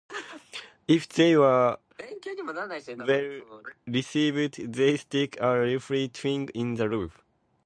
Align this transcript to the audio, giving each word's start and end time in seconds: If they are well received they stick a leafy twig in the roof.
If 0.87 1.09
they 1.09 1.35
are 1.35 1.77
well 1.77 2.69
received 3.85 4.73
they 4.73 4.97
stick 4.97 5.37
a 5.39 5.49
leafy 5.59 6.09
twig 6.09 6.49
in 6.55 6.73
the 6.73 6.89
roof. 6.89 7.21